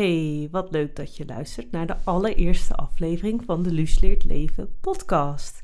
[0.00, 4.78] Hey, wat leuk dat je luistert naar de allereerste aflevering van de Luus Leert Leven
[4.80, 5.62] podcast.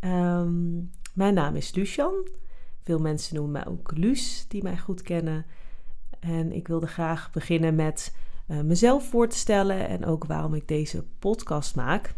[0.00, 0.76] Ehm,
[1.14, 2.28] mijn naam is Lucian.
[2.82, 5.46] Veel mensen noemen mij ook Luus, die mij goed kennen.
[6.20, 8.14] En ik wilde graag beginnen met
[8.48, 12.14] uh, mezelf voor te stellen en ook waarom ik deze podcast maak.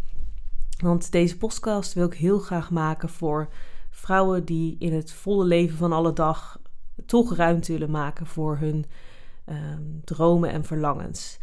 [0.83, 3.49] Want deze podcast wil ik heel graag maken voor
[3.91, 6.61] vrouwen die in het volle leven van alle dag
[7.07, 8.85] toch ruimte willen maken voor hun
[9.51, 11.39] Ehm, dromen en verlangens.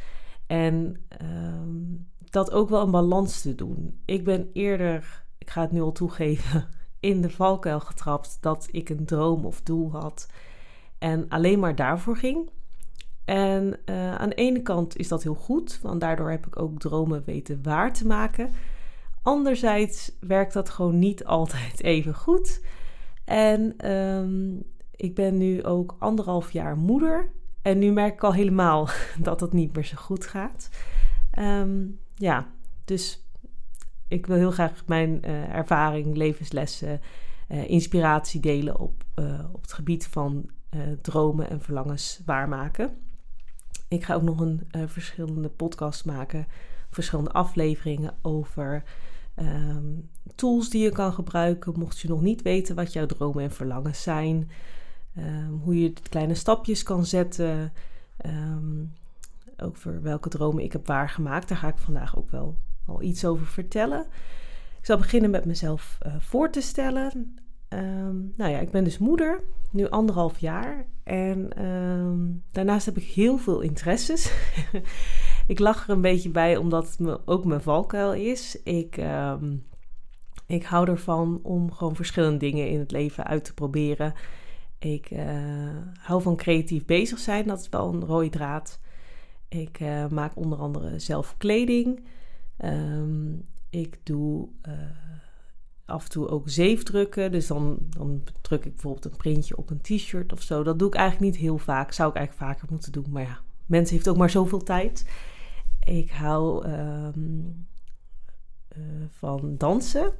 [0.47, 1.83] En ehm,
[2.29, 3.99] dat ook wel een balans te doen.
[4.05, 6.67] Ik ben eerder, ik ga het nu al toegeven,
[6.99, 10.27] in de valkuil getrapt dat ik een droom of doel had
[10.97, 12.49] en alleen maar daarvoor ging.
[13.25, 16.79] En uh, aan de ene kant is dat heel goed, want daardoor heb ik ook
[16.79, 18.51] dromen weten waar te maken.
[19.21, 22.61] Anderzijds werkt dat gewoon niet altijd even goed.
[23.25, 24.63] En um,
[24.95, 27.31] ik ben nu ook anderhalf jaar moeder.
[27.67, 30.69] En nu merk ik al helemaal dat het niet meer zo goed gaat.
[31.31, 32.47] Ehm, ja,
[32.85, 33.27] dus
[34.07, 37.01] ik wil heel graag mijn uh, ervaring, levenslessen,
[37.49, 40.49] uh, inspiratie delen op, uh, op het gebied van
[41.01, 42.97] dromen en verlangens waarmaken.
[43.87, 46.47] Ik ga ook nog een verschillende podcast maken,
[46.89, 48.83] verschillende afleveringen over
[49.35, 51.79] um, tools die je kan gebruiken.
[51.79, 54.49] Mocht je nog niet weten wat jouw dromen en verlangens zijn.
[55.19, 57.73] Um, hoe je kleine stapjes kan zetten.
[58.25, 58.93] Um,
[59.57, 61.49] voor welke dromen ik heb waargemaakt.
[61.49, 64.05] Daar ga ik vandaag ook wel al iets over vertellen.
[64.79, 67.35] Ik zal beginnen met mezelf uh, voor te stellen.
[67.69, 69.41] Um, nou ja, ik ben dus moeder,
[69.71, 70.85] nu anderhalf jaar.
[71.03, 71.49] En
[72.51, 74.31] daarnaast heb ik heel veel interesses.
[75.47, 78.61] ik lach er een beetje bij, omdat het me, ook mijn valkuil is.
[78.63, 79.01] Ik,
[80.45, 84.13] ik hou ervan om gewoon verschillende dingen in het leven uit te proberen.
[84.79, 88.79] Ik uh, hou van creatief bezig zijn, dat is wel een rode draad.
[89.47, 92.05] Ik uh, maak onder andere zelf kleding.
[92.65, 94.73] Um, ik doe uh,
[95.85, 97.31] af en toe ook zeefdrukken.
[97.31, 100.63] Dus dan, dan druk ik bijvoorbeeld een printje op een t-shirt of zo.
[100.63, 101.91] Dat doe ik eigenlijk niet heel vaak.
[101.91, 103.05] Zou ik eigenlijk vaker moeten doen.
[103.09, 105.09] Maar ja, mensen heeft ook maar zoveel tijd.
[105.83, 107.67] Ik hou um,
[109.09, 110.13] van dansen.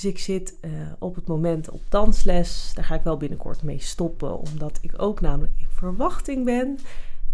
[0.00, 2.72] Dus ik zit uh, op het moment op dansles.
[2.74, 6.78] Daar ga ik wel binnenkort mee stoppen, omdat ik ook namelijk in verwachting ben.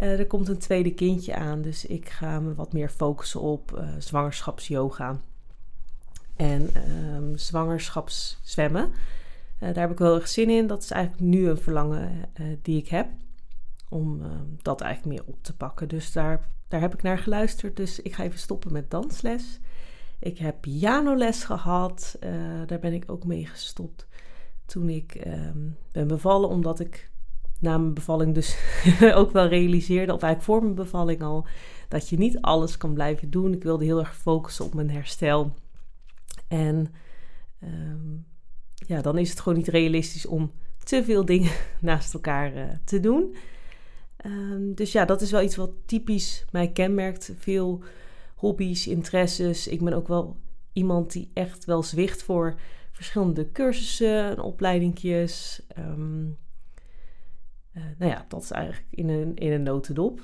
[0.01, 3.79] Uh, er komt een tweede kindje aan, dus ik ga me wat meer focussen op
[3.79, 5.21] uh, zwangerschapsyoga
[6.37, 6.71] en
[7.15, 8.91] um, zwangerschapszwemmen.
[9.59, 10.67] daar heb ik wel erg zin in.
[10.67, 12.31] Dat is eigenlijk nu een verlangen
[12.63, 13.09] die ik heb.
[13.89, 15.89] Om ehm, dat eigenlijk meer op te pakken.
[15.89, 17.77] Dus daar, daar heb ik naar geluisterd.
[17.77, 19.61] Dus ik ga even stoppen met dansles.
[20.21, 22.17] Ik heb pianoles gehad.
[22.25, 22.31] Uh,
[22.67, 24.07] daar ben ik ook mee gestopt
[24.67, 26.49] toen ik um, ben bevallen.
[26.49, 27.11] Omdat ik
[27.61, 28.57] na mijn bevalling dus
[29.15, 31.47] ook wel realiseerde, of eigenlijk voor mijn bevalling al,
[31.89, 33.53] dat je niet alles kan blijven doen.
[33.53, 35.55] Ik wilde heel erg focussen op mijn herstel.
[36.49, 36.93] En
[37.63, 38.27] um,
[38.87, 40.53] ja, dan is het gewoon niet realistisch om
[40.85, 43.37] te veel dingen naast elkaar uh, te doen.
[44.27, 47.33] Um, dus ja, dat is wel iets wat typisch mij kenmerkt.
[47.39, 47.83] Veel
[48.37, 49.69] hobby's, interesses.
[49.69, 50.37] Ik ben ook wel
[50.73, 52.55] iemand die echt wel zwicht voor
[52.93, 55.63] verschillende cursussen, opleidingjes.
[55.79, 56.37] Um,
[57.73, 60.21] uh, nou ja, dat is eigenlijk in een, in een notendop.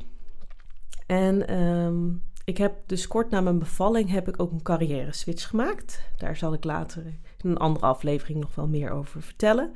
[1.06, 5.48] En um, ik heb dus kort na mijn bevalling heb ik ook een carrière switch
[5.48, 6.02] gemaakt.
[6.16, 9.72] Daar zal ik later in een andere aflevering nog wel meer over vertellen.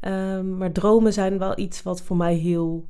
[0.00, 2.88] Um, maar dromen zijn wel iets wat voor mij heel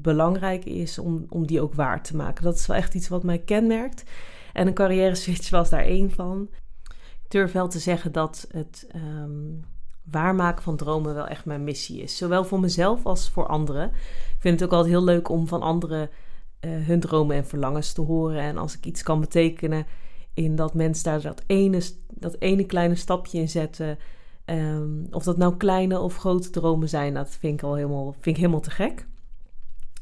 [0.00, 2.44] belangrijk is om, om die ook waar te maken.
[2.44, 4.04] Dat is wel echt iets wat mij kenmerkt.
[4.52, 6.48] En een carrière switch was daar één van.
[7.24, 9.64] Ik durf wel te zeggen dat het um,
[10.10, 12.16] waarmaken van dromen wel echt mijn missie is.
[12.16, 13.88] Zowel voor mezelf als voor anderen.
[13.88, 16.10] Ik vind het ook altijd heel leuk om van anderen
[16.60, 18.40] uh, hun dromen en verlangens te horen.
[18.40, 19.86] En als ik iets kan betekenen
[20.34, 21.82] in dat mensen daar dat ene,
[22.14, 23.98] dat ene kleine stapje in zetten.
[24.44, 28.36] Um, of dat nou kleine of grote dromen zijn, dat vind ik al helemaal, vind
[28.36, 29.06] ik helemaal te gek.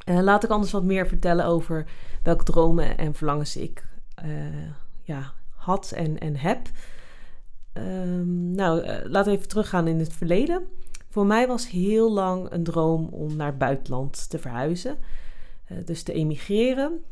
[0.05, 1.87] Uh, laat ik anders wat meer vertellen over
[2.23, 3.87] welke dromen en verlangens ik
[4.25, 4.71] uh,
[5.03, 6.71] ja, had en, en heb.
[7.73, 10.67] Um, nou, uh, laten we even teruggaan in het verleden.
[11.09, 14.97] Voor mij was heel lang een droom om naar het buitenland te verhuizen.
[15.85, 17.05] dus te emigreren.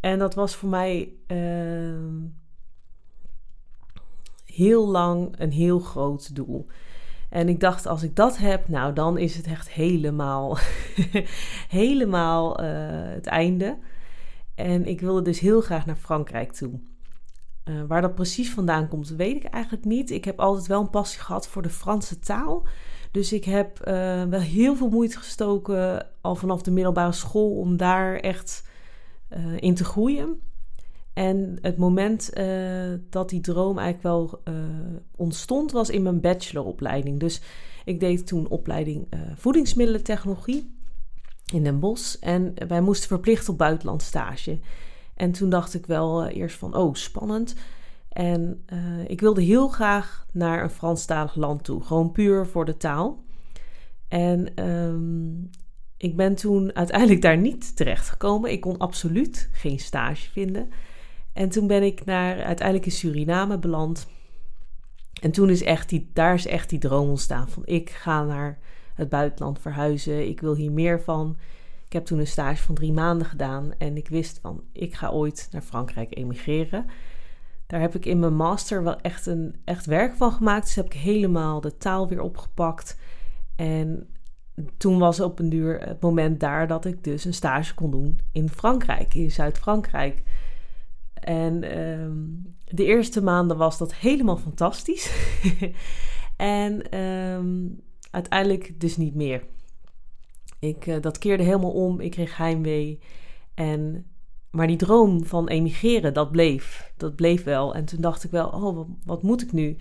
[0.00, 2.20] En dat was voor mij ehm,
[4.44, 6.66] heel lang een heel groot doel.
[7.34, 10.58] En ik dacht, als ik dat heb, nou dan is het echt helemaal,
[11.68, 13.78] helemaal uh, het einde.
[14.54, 16.80] En ik wilde dus heel graag naar Frankrijk toe.
[17.64, 20.10] Uh, waar dat precies vandaan komt, weet ik eigenlijk niet.
[20.10, 22.66] Ik heb altijd wel een passie gehad voor de Franse taal.
[23.10, 27.76] Dus ik heb uh, wel heel veel moeite gestoken al vanaf de middelbare school om
[27.76, 28.68] daar echt
[29.56, 30.40] in te groeien.
[31.14, 32.32] En het moment
[33.10, 34.42] dat die droom eigenlijk wel
[35.16, 37.20] ontstond, was in mijn bacheloropleiding.
[37.20, 37.40] Dus
[37.84, 40.74] ik deed toen opleiding voedingsmiddelentechnologie
[41.52, 42.14] in Den Bosch.
[42.20, 44.58] En wij moesten verplicht op buitenland stage.
[45.14, 47.54] En toen dacht ik wel uh, eerst van, oh, spannend.
[48.08, 52.76] En uh, ik wilde heel graag naar een Franstalig land toe, gewoon puur voor de
[52.76, 53.24] taal.
[54.08, 55.50] En um,
[55.96, 58.52] ik ben toen uiteindelijk daar niet terecht gekomen.
[58.52, 60.68] Ik kon absoluut geen stage vinden.
[61.34, 64.06] En toen ben ik naar, uiteindelijk in Suriname beland.
[65.20, 68.58] En toen is echt die, daar is echt die droom ontstaan van ik ga naar
[68.94, 70.28] het buitenland verhuizen.
[70.28, 71.36] Ik wil hier meer van.
[71.86, 75.10] Ik heb toen een stage van drie maanden gedaan en ik wist van ik ga
[75.10, 76.86] ooit naar Frankrijk emigreren.
[77.66, 80.64] Daar heb ik in mijn master wel echt een echt werk van gemaakt.
[80.64, 82.98] Dus heb ik helemaal de taal weer opgepakt.
[83.56, 84.08] En
[84.76, 88.20] toen was op een duur het moment daar dat ik dus een stage kon doen
[88.32, 90.22] in Frankrijk, in Zuid-Frankrijk.
[91.24, 95.12] En um, de eerste maanden was dat helemaal fantastisch.
[96.36, 97.80] en um,
[98.10, 99.42] uiteindelijk dus niet meer.
[100.58, 102.00] Ik, uh, dat keerde helemaal om.
[102.00, 103.00] Ik kreeg heimwee.
[103.54, 104.06] En,
[104.50, 106.92] maar die droom van emigreren, dat bleef.
[106.96, 107.74] Dat bleef wel.
[107.74, 109.76] En toen dacht ik wel, oh, wat, wat moet ik nu?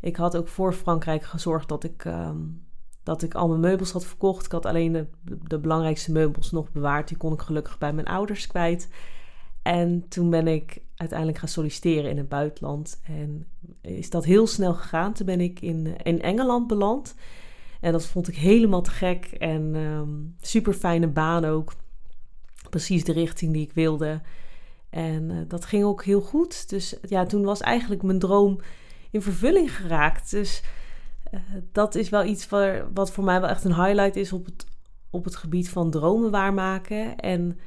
[0.00, 2.66] Ik had ook voor Frankrijk gezorgd dat ik, um,
[3.02, 4.44] dat ik al mijn meubels had verkocht.
[4.44, 5.06] Ik had alleen de,
[5.42, 7.08] de belangrijkste meubels nog bewaard.
[7.08, 8.88] Die kon ik gelukkig bij mijn ouders kwijt.
[9.62, 13.00] En toen ben ik uiteindelijk gaan solliciteren in het buitenland.
[13.02, 13.46] En
[13.80, 15.12] is dat heel snel gegaan.
[15.12, 17.14] Toen ben ik in, in Engeland beland.
[17.80, 19.24] En dat vond ik helemaal te gek.
[19.24, 21.72] En um, super fijne baan ook.
[22.70, 24.20] Precies de richting die ik wilde.
[24.90, 26.68] En uh, dat ging ook heel goed.
[26.68, 28.60] Dus ja, toen was eigenlijk mijn droom
[29.10, 30.30] in vervulling geraakt.
[30.30, 30.62] Dus
[31.30, 31.40] uh,
[31.72, 34.66] dat is wel iets waar, wat voor mij wel echt een highlight is op het,
[35.10, 37.16] op het gebied van dromen waarmaken.
[37.16, 37.58] En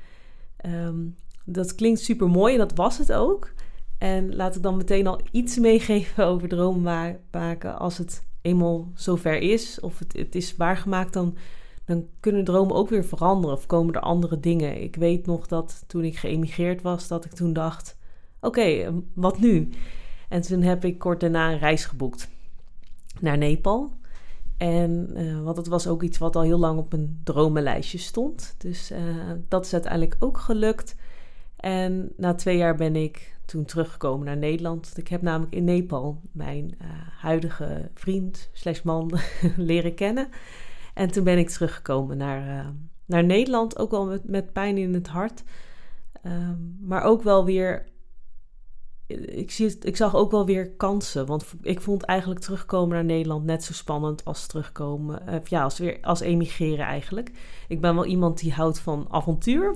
[0.66, 3.54] um, dat klinkt super mooi en dat was het ook.
[3.98, 9.38] En laat ik dan meteen al iets meegeven over dromen waarmaken als het eenmaal zover
[9.38, 11.38] is, of het, het is waargemaakt, dan,
[11.86, 14.82] dan kunnen dromen ook weer veranderen of komen er andere dingen.
[14.82, 17.98] Ik weet nog dat toen ik geëmigreerd was, dat ik toen dacht:
[18.40, 19.70] oké, okay, wat nu?
[20.30, 22.30] En toen heb ik kort daarna een reis geboekt
[23.20, 23.94] naar Nepal.
[24.58, 28.56] En uh, want het was ook iets wat al heel lang op mijn dromenlijstje stond.
[28.58, 29.00] Dus uh,
[29.48, 30.96] dat is uiteindelijk ook gelukt.
[31.62, 34.94] En na twee jaar ben ik toen teruggekomen naar Nederland.
[34.96, 36.88] Ik heb namelijk in Nepal mijn uh,
[37.20, 39.12] huidige vriend slash man
[39.58, 40.30] leren kennen.
[40.94, 42.70] En toen ben ik teruggekomen naar, uh,
[43.06, 45.44] naar Nederland, ook wel met, met pijn in het hart.
[46.26, 47.86] Um, maar ook wel weer,
[49.08, 51.26] ik, zie het, ik zag ook wel weer kansen.
[51.26, 55.78] Want ik vond eigenlijk terugkomen naar Nederland net zo spannend als terugkomen, uh, ja, als,
[55.78, 57.32] weer, als emigreren eigenlijk.
[57.68, 59.76] Ik ben wel iemand die houdt van avontuur.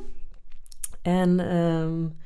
[1.05, 2.17] En um,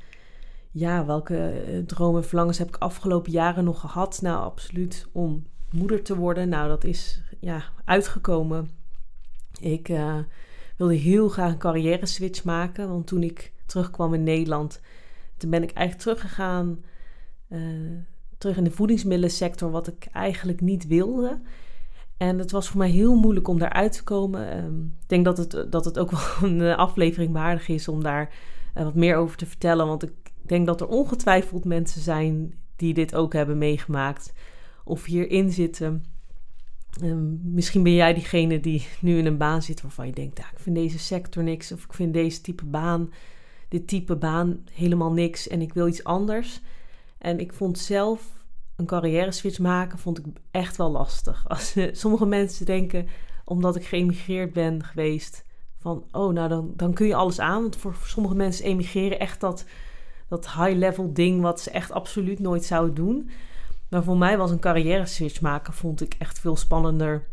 [0.71, 4.19] ja, welke eh, dromen en verlangens heb ik afgelopen jaren nog gehad?
[4.21, 6.49] Nou, absoluut om moeder te worden.
[6.49, 8.69] Nou, dat is ja, uitgekomen.
[9.59, 10.17] Ik uh,
[10.77, 12.89] wilde heel graag een carrière switch maken.
[12.89, 14.81] Want toen ik terugkwam in Nederland,
[15.37, 16.83] toen ben ik eigenlijk teruggegaan.
[17.49, 17.97] Uh,
[18.37, 21.39] terug in de voedingsmiddelensector, wat ik eigenlijk niet wilde.
[22.17, 24.57] En het was voor mij heel moeilijk om daaruit te komen.
[24.63, 28.33] Um, ik denk dat het, dat het ook wel een aflevering waardig is om daar
[28.75, 29.87] uh, wat meer over te vertellen.
[29.87, 34.33] Want ik denk dat er ongetwijfeld mensen zijn die dit ook hebben meegemaakt
[34.83, 36.03] of hierin zitten.
[37.03, 40.45] Um, misschien ben jij diegene die nu in een baan zit waarvan je denkt: ah,
[40.51, 43.13] ik vind deze sector niks of ik vind deze type baan,
[43.67, 46.61] dit type baan helemaal niks en ik wil iets anders.
[47.17, 48.45] En ik vond zelf
[48.75, 51.47] een carrière switch maken vond ik echt wel lastig.
[51.47, 53.07] Als, sommige mensen denken,
[53.45, 55.45] omdat ik geëmigreerd ben geweest,
[55.79, 57.61] van oh, nou dan, dan kun je alles aan.
[57.61, 59.65] Want voor sommige mensen emigreren echt dat
[60.29, 63.29] dat high-level ding wat ze echt absoluut nooit zouden doen.
[63.89, 67.27] Maar voor mij was een carrière switch maken, vond ik echt veel spannender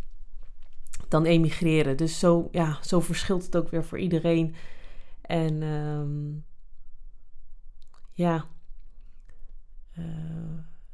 [1.09, 1.97] dan emigreren.
[1.97, 4.55] Dus zo, ja, zo verschilt het ook weer voor iedereen.
[5.21, 6.45] En um,
[8.13, 8.45] ja,
[9.99, 10.05] uh,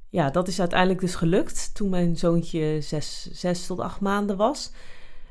[0.09, 4.73] ja, dat is uiteindelijk dus gelukt toen mijn zoontje zes, zes tot acht maanden was.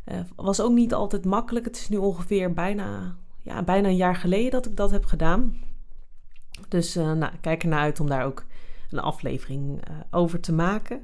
[0.05, 1.65] Uh, was ook niet altijd makkelijk.
[1.65, 5.55] Het is nu ongeveer bijna, ja, bijna een jaar geleden dat ik dat heb gedaan.
[6.67, 8.46] Dus uh, nou, kijk ernaar uit om daar ook
[8.89, 9.81] een aflevering
[10.12, 11.01] over te maken.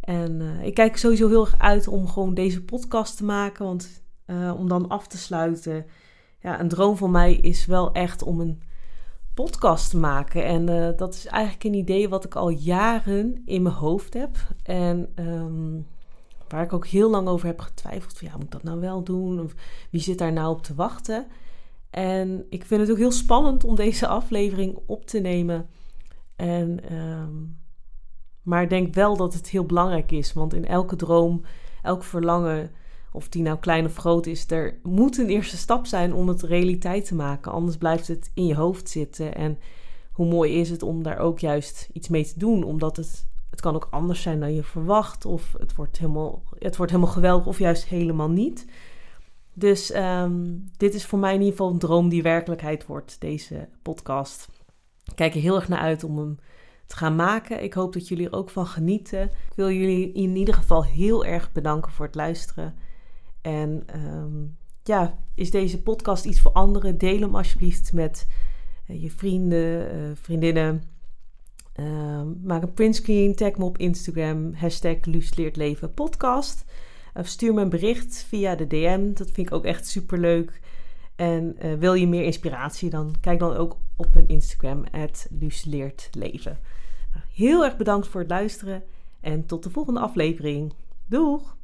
[0.00, 3.64] En ik kijk sowieso heel erg uit om gewoon deze podcast te maken.
[3.64, 4.02] Want
[4.56, 5.86] om dan af te sluiten.
[6.40, 8.62] Ja, een droom van mij is wel echt om een
[9.34, 10.44] podcast te maken.
[10.44, 14.36] En dat is eigenlijk een idee wat ik al jaren in mijn hoofd heb.
[14.62, 15.80] En ehm,
[16.54, 18.18] Waar ik ook heel lang over heb getwijfeld.
[18.18, 19.40] Van, ja, moet ik dat nou wel doen?
[19.40, 19.54] Of
[19.90, 21.26] wie zit daar nou op te wachten?
[21.90, 25.68] En ik vind het ook heel spannend om deze aflevering op te nemen.
[26.36, 27.32] En, ehm,
[28.42, 30.32] maar ik denk wel dat het heel belangrijk is.
[30.32, 31.42] Want in elke droom,
[31.82, 32.70] elk verlangen,
[33.12, 36.42] of die nou klein of groot is, er moet een eerste stap zijn om het
[36.42, 37.52] realiteit te maken.
[37.52, 39.34] Anders blijft het in je hoofd zitten.
[39.34, 39.58] En
[40.12, 43.62] hoe mooi is het om daar ook juist iets mee te doen, omdat het het
[43.62, 45.24] kan ook anders zijn dan je verwacht.
[45.24, 48.66] Of het wordt helemaal, het wordt helemaal geweldig of juist helemaal niet.
[49.52, 50.44] Dus ehm,
[50.76, 54.48] dit is voor mij in ieder geval een droom die werkelijkheid wordt, deze podcast.
[55.04, 56.38] Ik kijk er heel erg naar uit om hem
[56.86, 57.62] te gaan maken.
[57.62, 59.22] Ik hoop dat jullie er ook van genieten.
[59.22, 62.74] Ik wil jullie in ieder geval heel erg bedanken voor het luisteren.
[63.40, 64.44] En ehm,
[64.82, 66.98] ja, is deze podcast iets voor anderen?
[66.98, 68.26] Deel hem alsjeblieft met
[68.86, 70.93] eh, je vrienden, uh, vriendinnen
[71.74, 74.96] Ehm, maak een printscreen, tag me op Instagram, hashtag
[75.56, 76.64] Leven podcast.
[77.14, 80.60] Of stuur me een bericht via de DM, dat vind ik ook echt super leuk.
[81.16, 84.84] En uh, wil je meer inspiratie, dan kijk dan ook op mijn Instagram,
[86.10, 86.58] Leven.
[87.12, 88.82] Nou, heel erg bedankt voor het luisteren
[89.20, 90.72] en tot de volgende aflevering.
[91.06, 91.56] Doeg!